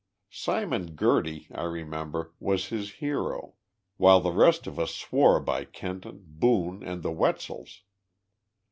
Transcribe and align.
Simon 0.31 0.95
Gerty, 0.95 1.45
I 1.53 1.61
remember, 1.65 2.33
was 2.39 2.69
his 2.69 2.93
hero, 2.93 3.53
while 3.97 4.19
the 4.19 4.31
rest 4.31 4.65
of 4.65 4.79
us 4.79 4.95
swore 4.95 5.39
by 5.39 5.63
Kenton, 5.63 6.23
Boone 6.25 6.81
and 6.81 7.03
the 7.03 7.11
Wetzels. 7.11 7.83